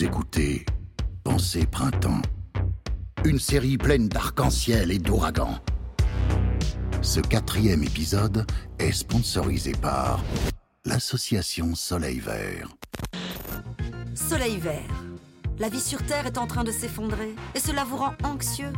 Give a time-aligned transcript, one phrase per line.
[0.00, 0.66] Écoutez
[1.24, 2.20] Pensée Printemps,
[3.24, 5.58] une série pleine d'arc-en-ciel et d'ouragans.
[7.00, 8.46] Ce quatrième épisode
[8.78, 10.22] est sponsorisé par
[10.84, 12.68] l'association Soleil Vert.
[14.14, 15.04] Soleil vert.
[15.58, 18.72] La vie sur Terre est en train de s'effondrer et cela vous rend anxieux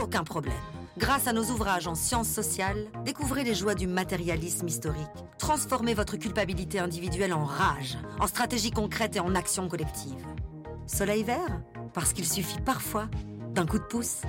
[0.00, 0.54] Aucun problème.
[0.98, 5.06] Grâce à nos ouvrages en sciences sociales, découvrez les joies du matérialisme historique.
[5.38, 10.26] Transformez votre culpabilité individuelle en rage, en stratégie concrète et en action collective.
[10.88, 11.62] Soleil vert
[11.94, 13.08] Parce qu'il suffit parfois
[13.54, 14.22] d'un coup de pouce.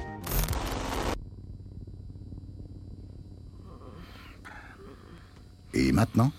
[5.74, 6.32] Et maintenant,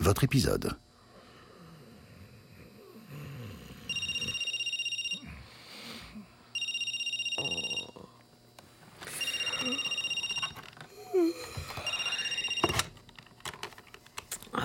[0.00, 0.76] votre épisode.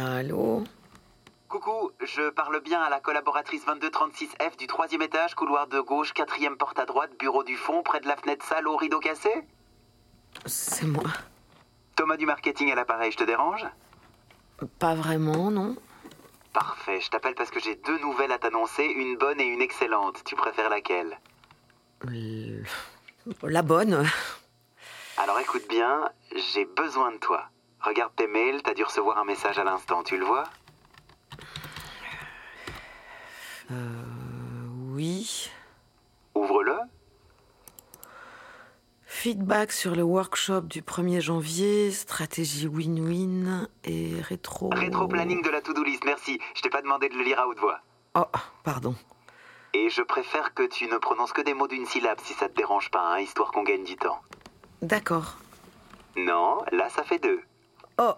[0.02, 0.64] Allô
[1.48, 6.58] Coucou, je parle bien à la collaboratrice 2236F du troisième étage, couloir de gauche, quatrième
[6.58, 9.30] porte à droite, bureau du fond, près de la fenêtre salle au rideau cassé
[10.48, 11.04] C'est moi.
[11.96, 13.64] Thomas du marketing à l'appareil, je te dérange?
[14.80, 15.76] Pas vraiment, non
[16.52, 20.24] Parfait, je t'appelle parce que j'ai deux nouvelles à t'annoncer, une bonne et une excellente.
[20.24, 21.20] Tu préfères laquelle?
[23.44, 24.04] La bonne.
[25.18, 27.44] Alors écoute bien, j'ai besoin de toi.
[27.84, 30.44] Regarde tes mails, t'as dû recevoir un message à l'instant, tu le vois
[34.92, 35.50] Oui.
[36.36, 36.78] Ouvre-le.
[39.06, 44.70] Feedback sur le workshop du 1er janvier, stratégie win-win et rétro.
[44.74, 46.40] Rétro-planning de la to-do list, merci.
[46.56, 47.80] Je t'ai pas demandé de le lire à haute voix.
[48.16, 48.26] Oh,
[48.64, 48.96] pardon.
[49.74, 52.56] Et je préfère que tu ne prononces que des mots d'une syllabe si ça te
[52.56, 54.20] dérange pas, hein, histoire qu'on gagne du temps.
[54.82, 55.38] D'accord.
[56.18, 57.42] Non, là ça fait deux.
[57.98, 58.14] Oh,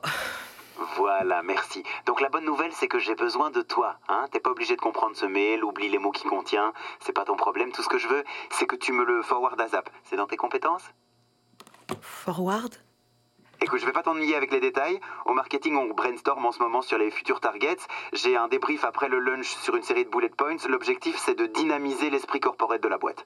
[0.95, 1.83] Voilà, merci.
[2.05, 3.97] Donc la bonne nouvelle, c'est que j'ai besoin de toi.
[4.07, 6.73] Hein T'es pas obligé de comprendre ce mail, oublie les mots qu'il contient.
[6.99, 7.71] C'est pas ton problème.
[7.71, 9.89] Tout ce que je veux, c'est que tu me le forward à Zap.
[10.05, 10.89] C'est dans tes compétences?
[12.01, 12.75] Forward?
[13.61, 14.99] Écoute, je vais pas t'ennuyer avec les détails.
[15.25, 17.77] Au marketing, on brainstorm en ce moment sur les futurs targets.
[18.11, 20.57] J'ai un débrief après le lunch sur une série de bullet points.
[20.67, 23.25] L'objectif, c'est de dynamiser l'esprit corporate de la boîte.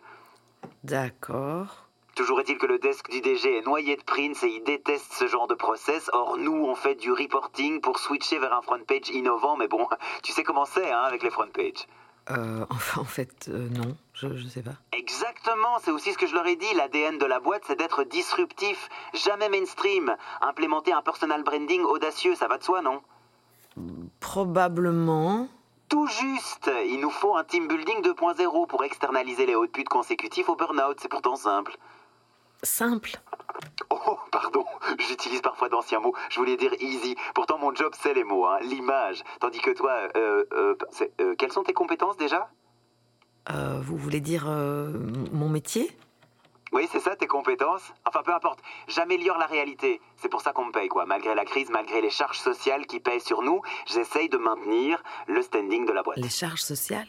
[0.84, 1.87] D'accord.
[2.18, 5.28] Toujours est-il que le desk du DG est noyé de prints et il déteste ce
[5.28, 6.10] genre de process.
[6.14, 9.56] Or, nous, on fait du reporting pour switcher vers un front page innovant.
[9.56, 9.88] Mais bon,
[10.24, 11.86] tu sais comment c'est, hein, avec les front pages.
[12.32, 14.74] Euh, enfin, en fait, euh, non, je, je sais pas.
[14.94, 16.66] Exactement, c'est aussi ce que je leur ai dit.
[16.74, 20.16] L'ADN de la boîte, c'est d'être disruptif, jamais mainstream.
[20.42, 23.00] Implémenter un personal branding audacieux, ça va de soi, non?
[24.20, 25.48] Probablement.
[25.88, 29.88] Tout juste Il nous faut un team building 2.0 pour externaliser les hauts de pute
[29.88, 30.98] consécutifs au burn-out.
[31.00, 31.78] C'est pourtant simple.
[32.64, 33.12] Simple.
[33.90, 34.66] Oh, pardon,
[35.00, 36.14] j'utilise parfois d'anciens mots.
[36.30, 37.16] Je voulais dire easy.
[37.34, 39.24] Pourtant, mon job, c'est les mots, hein, l'image.
[39.40, 40.76] Tandis que toi, euh, euh,
[41.22, 42.50] euh, quelles sont tes compétences déjà?
[43.52, 45.96] Euh, vous voulez dire mon métier?
[46.74, 47.94] Oui, c'est ça, tes compétences.
[48.06, 48.60] Enfin, peu importe.
[48.88, 50.02] J'améliore la réalité.
[50.18, 51.06] C'est pour ça qu'on me paye, quoi.
[51.06, 55.42] Malgré la crise, malgré les charges sociales qui pèsent sur nous, j'essaye de maintenir le
[55.42, 56.18] standing de la boîte.
[56.18, 57.08] Les charges sociales?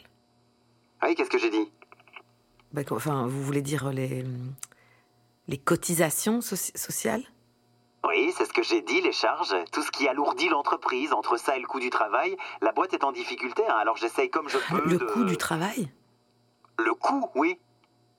[1.03, 1.72] Oui, qu'est-ce que j'ai dit?
[2.91, 4.25] Enfin, vous voulez dire les,
[5.48, 7.25] les cotisations soci- sociales?
[8.06, 9.54] Oui, c'est ce que j'ai dit, les charges.
[9.72, 11.12] Tout ce qui alourdit l'entreprise.
[11.12, 13.66] Entre ça et le coût du travail, la boîte est en difficulté.
[13.69, 13.75] hein.
[13.76, 14.81] Alors j'essaye comme je peux.
[14.88, 15.91] Le de- coût du travail?
[16.78, 17.58] Le coût, oui.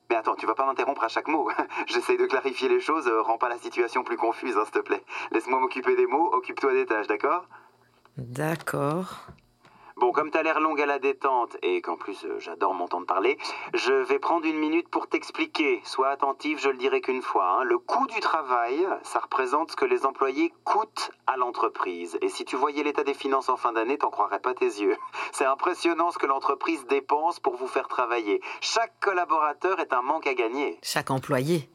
[0.10, 1.50] Mais attends, tu vas pas m'interrompre à chaque mot.
[1.88, 4.80] J'essaye de clarifier les choses, euh, rends pas la situation plus confuse, hein, s'il te
[4.80, 5.04] plaît.
[5.32, 7.46] Laisse-moi m'occuper des mots, occupe-toi des tâches, d'accord?
[8.18, 9.28] D'accord.
[10.00, 13.38] Bon, comme t'as l'air longue à la détente et qu'en plus euh, j'adore de parler,
[13.74, 15.82] je vais prendre une minute pour t'expliquer.
[15.84, 17.60] Sois attentif, je le dirai qu'une fois.
[17.60, 17.64] hein.
[17.66, 22.18] Le coût du travail, ça représente ce que les employés coûtent à l'entreprise.
[22.22, 24.96] Et si tu voyais l'état des finances en fin d'année, t'en croirais pas tes yeux.
[25.34, 28.42] C'est impressionnant ce que l'entreprise dépense pour vous faire travailler.
[28.62, 30.80] Chaque collaborateur est un manque à gagner.
[30.82, 31.70] Chaque employé.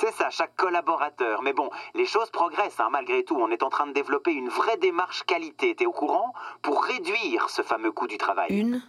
[0.00, 1.42] C'est ça, chaque collaborateur.
[1.42, 3.34] Mais bon, les choses progressent, hein, malgré tout.
[3.34, 6.32] On est en train de développer une vraie démarche qualité, t'es au courant?
[6.62, 8.46] Pour réduire ce fameux coût du travail.
[8.50, 8.80] Une?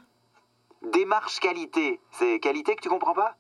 [0.84, 2.00] Démarche qualité.
[2.12, 3.36] C'est qualité que tu comprends pas?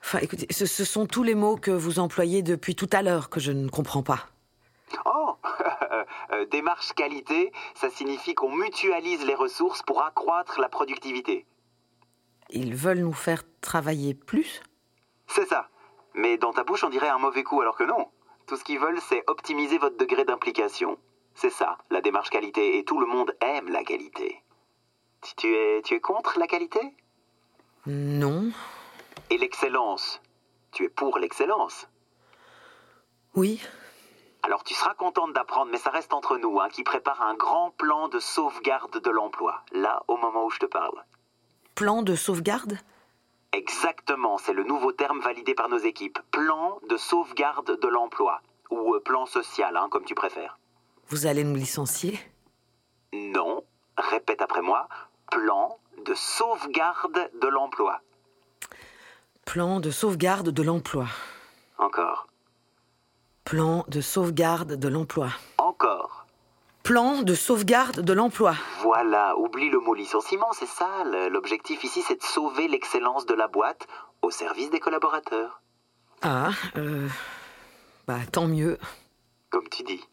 [0.00, 3.28] Enfin, écoutez, ce, ce sont tous les mots que vous employez depuis tout à l'heure
[3.28, 4.28] que je ne comprends pas.
[5.04, 5.36] Oh
[6.32, 11.44] Euh, Démarche qualité, ça signifie qu'on mutualise les ressources pour accroître la productivité.
[12.50, 14.62] Ils veulent nous faire travailler plus?
[15.26, 15.68] C'est ça.
[16.14, 18.08] Mais dans ta bouche, on dirait un mauvais coup, alors que non.
[18.46, 20.98] Tout ce qu'ils veulent, c'est optimiser votre degré d'implication.
[21.34, 22.78] C'est ça, la démarche qualité.
[22.78, 24.42] Et tout le monde aime la qualité.
[25.36, 26.94] Tu- es, tu es contre la qualité?
[27.86, 28.50] Non.
[29.30, 30.20] Et l'excellence?
[30.72, 31.88] Tu es pour l'excellence?
[33.34, 33.60] Oui.
[34.42, 37.70] Alors tu seras contente d'apprendre, mais ça reste entre nous, hein, qui prépare un grand
[37.70, 41.02] plan de sauvegarde de l'emploi, là, au moment où je te parle.
[41.74, 42.78] Plan de sauvegarde?
[43.54, 46.18] Exactement, c'est le nouveau terme validé par nos équipes.
[46.32, 50.58] Plan de sauvegarde de l'emploi, ou euh, plan social, hein, comme tu préfères.
[51.08, 52.18] Vous allez nous licencier?
[53.12, 53.62] Non,
[53.96, 54.88] répète après moi,
[55.30, 58.00] plan de sauvegarde de l'emploi.
[59.44, 61.06] Plan de sauvegarde de l'emploi.
[61.78, 62.26] Encore.
[63.44, 65.28] Plan de sauvegarde de l'emploi.
[66.84, 68.54] Plan de sauvegarde de l'emploi.
[68.82, 71.02] Voilà, oublie le mot licenciement, c'est ça.
[71.30, 73.86] L'objectif ici, c'est de sauver l'excellence de la boîte
[74.20, 75.62] au service des collaborateurs.
[76.20, 77.08] Ah, euh...
[78.06, 78.76] Bah, tant mieux.
[79.48, 80.04] Comme tu dis.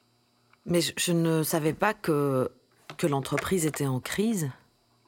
[0.65, 2.49] Mais je, je ne savais pas que,
[2.97, 4.49] que l'entreprise était en crise.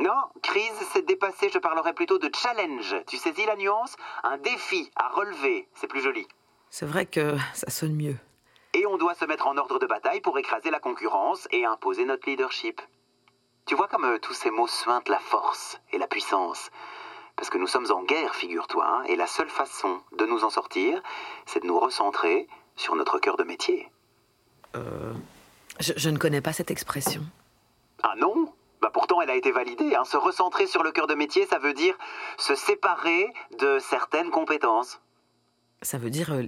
[0.02, 0.12] Non,
[0.42, 2.94] crise, c'est dépassé, je parlerai plutôt de challenge.
[3.08, 3.96] Tu saisis la nuance
[4.26, 6.28] Un défi à relever, c'est plus joli.
[6.70, 8.18] C'est vrai que ça sonne mieux.
[8.84, 12.04] Et on doit se mettre en ordre de bataille pour écraser la concurrence et imposer
[12.04, 12.82] notre leadership.
[13.66, 16.70] Tu vois comme euh, tous ces mots suintent la force et la puissance.
[17.38, 20.50] Parce que nous sommes en guerre, figure-toi, hein, et la seule façon de nous en
[20.50, 21.02] sortir,
[21.46, 23.90] c'est de nous recentrer sur notre cœur de métier.
[25.80, 27.22] Je, je ne connais pas cette expression.
[28.04, 28.52] Ah non?
[28.82, 29.96] Bah pourtant elle a été validée.
[29.96, 30.04] hein.
[30.04, 31.96] Se recentrer sur le cœur de métier, ça veut dire
[32.38, 35.00] se séparer de certaines compétences.
[35.82, 36.44] Ça veut dire euh,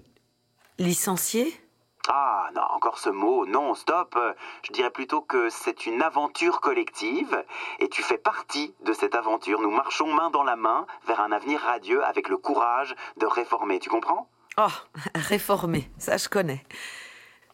[0.80, 1.58] licencier?
[2.08, 4.18] Ah non, encore ce mot, non, stop.
[4.64, 7.44] Je dirais plutôt que c'est une aventure collective
[7.80, 9.60] et tu fais partie de cette aventure.
[9.62, 13.80] Nous marchons main dans la main vers un avenir radieux avec le courage de réformer,
[13.80, 14.30] tu comprends?
[14.58, 14.68] Oh,
[15.16, 16.64] réformer, ça je connais.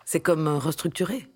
[0.06, 1.28] C'est comme restructurer.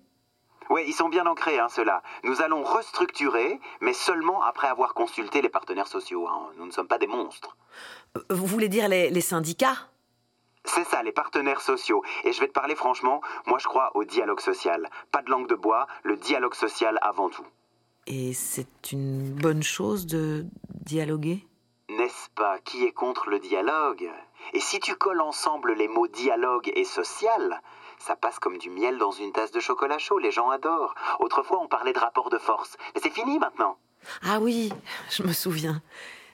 [0.68, 2.02] Oui, ils sont bien ancrés, hein, ceux-là.
[2.24, 6.26] Nous allons restructurer, mais seulement après avoir consulté les partenaires sociaux.
[6.28, 6.48] hein.
[6.58, 7.56] Nous ne sommes pas des monstres.
[8.16, 9.76] Euh, Vous voulez dire les, les syndicats?
[10.66, 12.02] C'est ça, les partenaires sociaux.
[12.24, 14.88] Et je vais te parler franchement, moi je crois au dialogue social.
[15.12, 17.46] Pas de langue de bois, le dialogue social avant tout.
[18.06, 21.46] Et c'est une bonne chose de dialoguer?
[21.88, 22.58] N'est-ce pas?
[22.58, 24.10] Qui est contre le dialogue?
[24.52, 27.60] Et si tu colles ensemble les mots dialogue et social,
[27.98, 30.94] ça passe comme du miel dans une tasse de chocolat chaud, les gens adorent.
[31.20, 32.76] Autrefois, on parlait de rapport de force.
[32.94, 33.76] Mais c'est fini maintenant.
[34.22, 34.72] Ah oui,
[35.10, 35.82] je me souviens.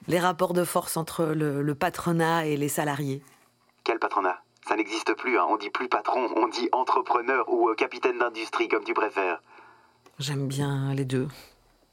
[0.07, 3.21] Les rapports de force entre le, le patronat et les salariés.
[3.83, 4.41] Quel patronat?
[4.67, 5.45] Ça n'existe plus, hein.
[5.49, 9.41] on dit plus patron, on dit entrepreneur ou euh, capitaine d'industrie, comme tu préfères.
[10.19, 11.27] J'aime bien les deux.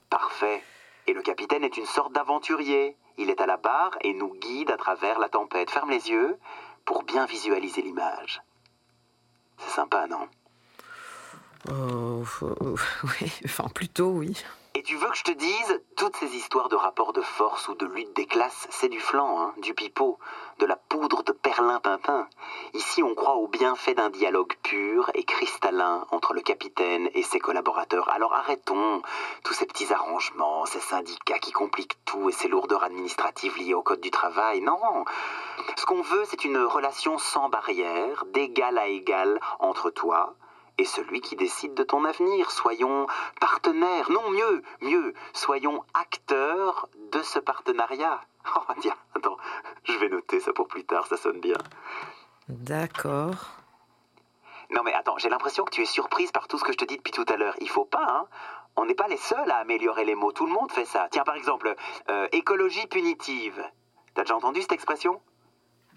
[0.08, 0.62] Parfait.
[1.06, 2.96] Et le capitaine est une sorte d'aventurier.
[3.18, 5.70] Il est à la barre et nous guide à travers la tempête.
[5.70, 6.38] Ferme les yeux
[6.84, 8.42] pour bien visualiser l'image.
[9.58, 10.28] C'est sympa, non?
[11.68, 14.42] Euh, euh, oui, enfin plutôt oui.
[14.80, 17.74] Et tu veux que je te dise, toutes ces histoires de rapports de force ou
[17.74, 20.18] de lutte des classes, c'est du flan, hein, du pipeau,
[20.58, 22.26] de la poudre de perlimpinpin.
[22.72, 27.40] Ici, on croit au bienfait d'un dialogue pur et cristallin entre le capitaine et ses
[27.40, 28.08] collaborateurs.
[28.08, 29.02] Alors arrêtons
[29.44, 33.82] tous ces petits arrangements, ces syndicats qui compliquent tout et ces lourdeurs administratives liées au
[33.82, 34.62] code du travail.
[34.62, 35.04] Non
[35.76, 40.36] Ce qu'on veut, c'est une relation sans barrière, d'égal à égal entre toi,
[40.80, 42.50] et celui qui décide de ton avenir.
[42.50, 43.06] Soyons
[43.38, 48.20] partenaires, non mieux, mieux, soyons acteurs de ce partenariat.
[48.56, 49.36] Oh tiens, attends,
[49.84, 51.58] je vais noter ça pour plus tard, ça sonne bien.
[52.48, 53.50] D'accord.
[54.70, 56.86] Non mais attends, j'ai l'impression que tu es surprise par tout ce que je te
[56.86, 57.54] dis depuis tout à l'heure.
[57.60, 58.26] Il faut pas, hein
[58.76, 61.08] On n'est pas les seuls à améliorer les mots, tout le monde fait ça.
[61.10, 61.74] Tiens par exemple,
[62.08, 63.62] euh, écologie punitive.
[64.14, 65.20] T'as déjà entendu cette expression?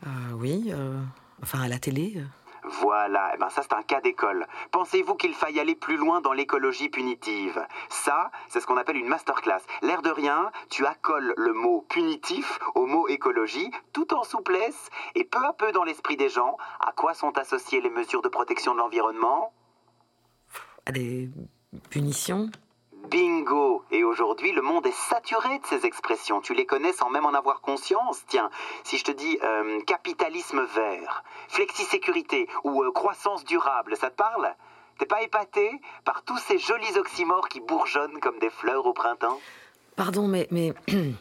[0.06, 1.00] Euh, oui, euh,
[1.42, 2.22] enfin à la télé.
[2.66, 4.48] Voilà, eh ben ça c'est un cas d'école.
[4.72, 7.66] Pensez-vous qu'il faille aller plus loin dans l'écologie punitive?
[7.90, 9.62] Ça, c'est ce qu'on appelle une masterclass.
[9.82, 15.24] L'air de rien, tu accoles le mot punitif au mot écologie, tout en souplesse, et
[15.24, 18.74] peu à peu dans l'esprit des gens, à quoi sont associées les mesures de protection
[18.74, 19.54] de l'environnement?
[20.86, 21.30] À des
[21.90, 22.50] punitions?
[23.14, 26.42] Bingo Et aujourd'hui, le monde est saturé de ces expressions.
[26.42, 28.24] Tu les connais sans même en avoir conscience.
[28.28, 28.50] Tiens,
[28.84, 34.56] si je te dis euh, capitalisme vert, flexisécurité ou euh, croissance durable, ça te parle?
[34.98, 35.70] T'es pas épaté
[36.06, 39.40] par tous ces jolis oxymores qui bourgeonnent comme des fleurs au printemps?
[39.96, 40.74] Pardon, mais, mais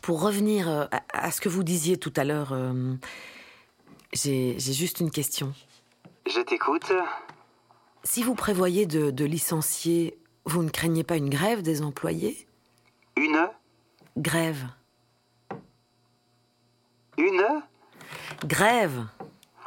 [0.00, 2.94] pour revenir euh, à, à ce que vous disiez tout à l'heure, euh,
[4.14, 5.52] j'ai j'ai juste une question.
[6.26, 6.90] Je t'écoute.
[8.02, 12.46] Si vous prévoyez de, de licencier, vous ne craignez pas une grève des employés?
[13.16, 13.48] Une
[14.16, 14.66] Grève.
[17.18, 17.62] Une
[18.44, 19.06] Grève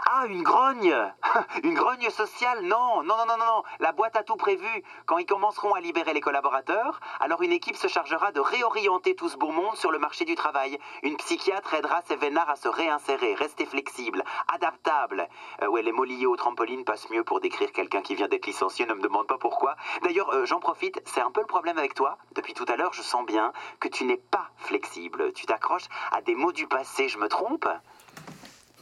[0.07, 0.95] Ah, une grogne
[1.63, 3.63] Une grogne sociale Non, non, non, non, non.
[3.79, 4.83] La boîte a tout prévu.
[5.07, 9.29] Quand ils commenceront à libérer les collaborateurs, alors une équipe se chargera de réorienter tout
[9.29, 10.77] ce beau monde sur le marché du travail.
[11.01, 15.27] Une psychiatre aidera ces vénards à se réinsérer, rester flexible, adaptable.
[15.63, 18.45] Euh, ouais, les mots liés au trampoline passent mieux pour décrire quelqu'un qui vient d'être
[18.45, 19.75] licencié, ne me demande pas pourquoi.
[20.03, 22.19] D'ailleurs, euh, j'en profite, c'est un peu le problème avec toi.
[22.35, 25.33] Depuis tout à l'heure, je sens bien que tu n'es pas flexible.
[25.33, 27.67] Tu t'accroches à des mots du passé, je me trompe?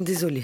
[0.02, 0.44] Désolée.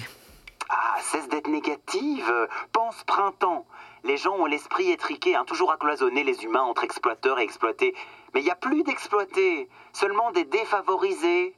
[0.70, 2.32] Ah, cesse d'être négative.
[2.72, 3.66] Pense printemps.
[4.04, 7.96] Les gens ont l'esprit étriqué, hein, toujours à cloisonner les humains entre exploiteurs et exploités.
[8.34, 11.56] Mais il n'y a plus d'exploités, seulement des défavorisés.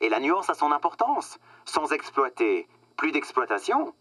[0.00, 1.38] Et la nuance a son importance.
[1.64, 3.94] Sans exploiter, plus d'exploitation.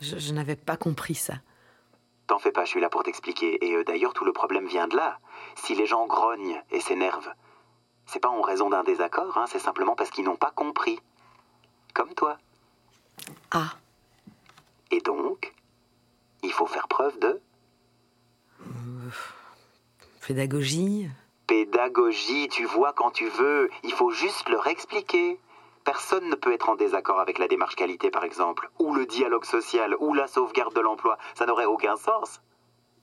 [0.00, 1.34] Je, je n'avais pas compris ça.
[2.26, 3.64] T'en fais pas, je suis là pour t'expliquer.
[3.64, 5.18] Et euh, d'ailleurs, tout le problème vient de là.
[5.54, 7.32] Si les gens grognent et s'énervent,
[8.06, 10.98] c'est pas en raison d'un désaccord, hein, c'est simplement parce qu'ils n'ont pas compris.
[11.94, 12.36] Comme toi.
[13.52, 13.72] Ah,
[14.90, 15.52] Et donc,
[16.42, 17.40] il faut faire preuve de
[20.26, 21.08] pédagogie
[21.46, 23.70] pédagogie, tu vois quand tu veux.
[23.84, 25.38] Il faut juste leur expliquer.
[25.84, 29.44] Personne ne peut être en désaccord avec la démarche qualité, par exemple, ou le dialogue
[29.44, 31.18] social, ou la sauvegarde de l'emploi.
[31.36, 32.40] Ça n'aurait aucun sens.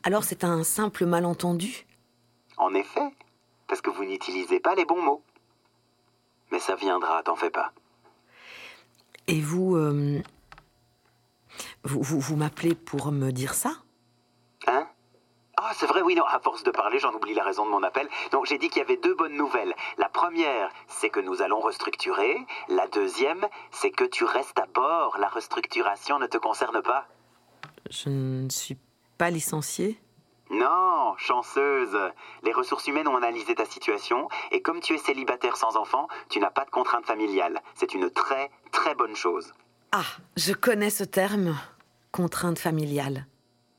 [0.04, 1.86] Alors c'est un simple malentendu
[2.58, 3.10] En effet,
[3.68, 5.24] parce que vous n'utilisez pas les bons mots.
[6.52, 7.72] Mais ça viendra, t'en fais pas.
[9.28, 9.78] Et vous.
[9.78, 10.22] euh,
[11.84, 13.72] vous vous, vous m'appelez pour me dire ça?
[14.68, 14.88] Hein?
[15.58, 17.84] Ah, c'est vrai, oui, non, à force de parler, j'en oublie la raison de mon
[17.84, 18.10] appel.
[18.32, 19.76] Donc, j'ai dit qu'il y avait deux bonnes nouvelles.
[19.98, 22.38] La première, c'est que nous allons restructurer.
[22.70, 25.18] La deuxième, c'est que tu restes à bord.
[25.20, 27.08] La restructuration ne te concerne pas.
[27.90, 28.78] Je ne suis
[29.18, 30.00] pas licenciée?
[30.50, 31.98] Non, chanceuse.
[32.44, 36.40] Les ressources humaines ont analysé ta situation et comme tu es célibataire sans enfant, tu
[36.40, 37.62] n'as pas de contrainte familiale.
[37.76, 39.54] C'est une très, très bonne chose.
[39.92, 40.04] Ah,
[40.36, 41.56] je connais ce terme.
[42.14, 43.26] Contrainte familiale.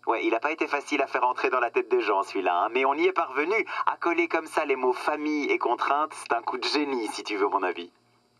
[0.09, 2.65] Ouais, il n'a pas été facile à faire entrer dans la tête des gens, celui-là,
[2.65, 3.55] hein, mais on y est parvenu.
[3.87, 7.23] À coller comme ça les mots famille et contrainte, c'est un coup de génie, si
[7.23, 7.93] tu veux mon avis.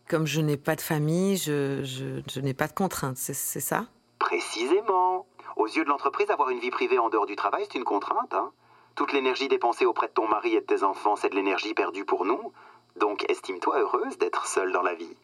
[0.09, 3.61] Comme je n'ai pas de famille, je, je, je n'ai pas de contraintes, c'est c'est
[3.61, 3.85] ça?
[4.19, 5.25] Précisément.
[5.55, 8.33] Aux yeux de l'entreprise, avoir une vie privée en dehors du travail, c'est une contrainte.
[8.33, 8.51] Hein.
[8.95, 12.03] Toute l'énergie dépensée auprès de ton mari et de tes enfants, c'est de l'énergie perdue
[12.03, 12.51] pour nous.
[12.97, 15.15] Donc estime-toi heureuse d'être seule dans la vie.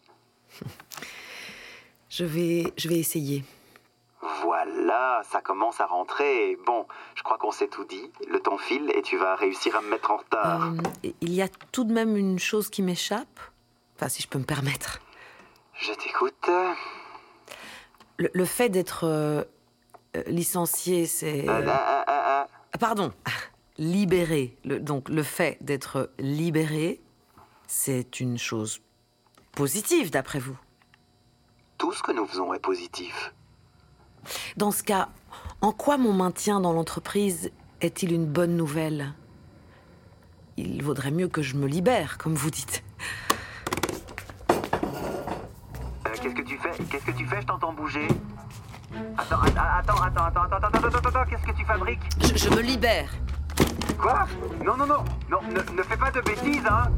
[2.09, 3.43] je vais, je vais essayer.
[4.91, 6.57] Voilà, ça commence à rentrer.
[6.65, 8.11] Bon, je crois qu'on s'est tout dit.
[8.29, 10.63] Le temps file et tu vas réussir à me mettre en retard.
[11.05, 13.39] Euh, il y a tout de même une chose qui m'échappe.
[13.95, 14.99] Enfin, si je peux me permettre.
[15.79, 16.49] Je t'écoute.
[18.17, 19.43] Le, le fait d'être euh,
[20.17, 21.47] euh, licencié, c'est...
[21.47, 22.47] Euh, ah, ah, ah, ah.
[22.73, 23.13] Ah, Pardon,
[23.77, 24.57] libéré.
[24.65, 26.99] Le- donc le fait d'être libéré,
[27.65, 28.81] c'est une chose
[29.53, 30.57] positive d'après vous.
[31.77, 33.33] Tout ce que nous faisons est positif.
[34.57, 35.09] Dans ce cas,
[35.61, 37.51] en quoi mon maintien dans l'entreprise
[37.81, 39.13] est-il une bonne nouvelle?
[40.57, 42.83] Il vaudrait mieux que je me libère, comme vous dites.
[44.51, 44.55] Euh,
[46.21, 48.07] qu'est-ce que tu fais Qu'est-ce que tu fais Je t'entends bouger?
[49.17, 52.01] Attends, attends, attends, attends, attends, attends, attends, attends, qu'est-ce que tu fabriques?
[52.35, 53.09] Je, me libère.
[53.97, 54.27] Quoi?
[54.65, 56.91] Non, non, non, non, ne, fais pas de bêtises, hein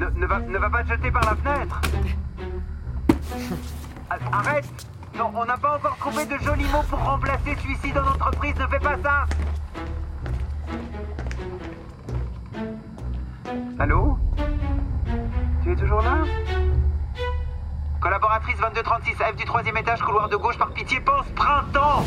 [0.00, 1.80] ne va pas te jeter par la fenêtre
[4.32, 4.66] Arrête
[5.16, 8.66] non, on n'a pas encore trouvé de jolis mots pour remplacer suicide en entreprise, ne
[8.66, 9.26] fais pas ça.
[13.78, 14.18] Allô?
[15.62, 16.18] Tu es toujours là?
[18.00, 22.02] Collaboratrice 2236, F du troisième étage, couloir de gauche, par pitié, pense printemps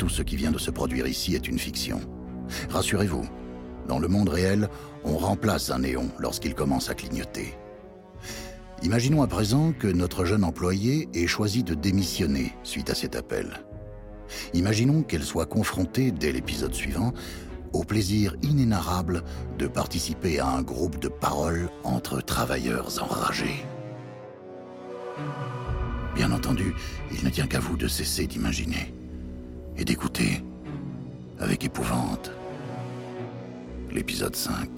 [0.00, 2.00] Tout ce qui vient de se produire ici est une fiction.
[2.70, 3.24] Rassurez-vous,
[3.88, 4.68] dans le monde réel,
[5.04, 7.54] on remplace un néon lorsqu'il commence à clignoter.
[8.82, 13.60] Imaginons à présent que notre jeune employée ait choisi de démissionner suite à cet appel.
[14.54, 17.12] Imaginons qu'elle soit confrontée, dès l'épisode suivant,
[17.72, 19.22] au plaisir inénarrable
[19.58, 23.64] de participer à un groupe de parole entre travailleurs enragés.
[26.14, 26.74] Bien entendu,
[27.12, 28.94] il ne tient qu'à vous de cesser d'imaginer
[29.80, 30.44] et d'écouter
[31.38, 32.30] avec épouvante
[33.90, 34.68] l'épisode 5.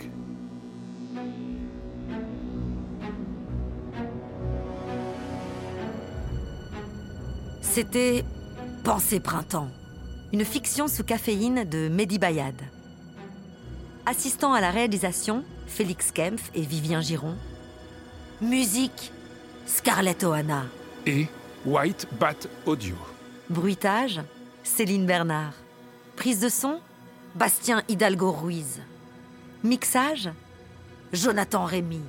[7.61, 8.25] C'était
[8.85, 9.71] Pensée printemps,
[10.33, 12.55] une fiction sous caféine de Mehdi Bayad.
[14.07, 17.35] Assistant à la réalisation, Félix Kempf et Vivien Giron.
[18.41, 19.13] Musique,
[19.67, 20.65] Scarlett Ohana.
[21.07, 21.27] et
[21.65, 22.97] White Bat Audio.
[23.51, 24.21] Bruitage,
[24.65, 25.55] Céline Bernard.
[26.17, 26.79] Prise de son,
[27.35, 28.81] Bastien Hidalgo Ruiz.
[29.65, 30.31] Mixage
[31.13, 32.01] Jonathan Rémy.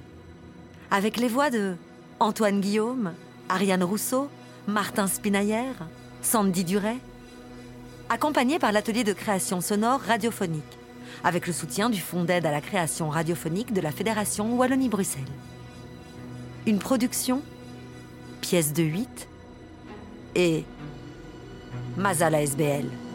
[0.91, 1.75] Avec les voix de
[2.19, 3.13] Antoine Guillaume,
[3.50, 4.29] Ariane Rousseau,
[4.67, 5.88] Martin Spinaillère,
[6.22, 6.98] Sandy Duret.
[8.10, 10.77] Accompagné par l'atelier de création sonore radiophonique,
[11.24, 15.24] avec le soutien du Fonds d'aide à la création radiophonique de la Fédération Wallonie-Bruxelles.
[16.67, 17.41] Une production,
[18.41, 19.27] pièce de 8
[20.36, 20.65] et
[21.97, 23.12] Mazala SBL.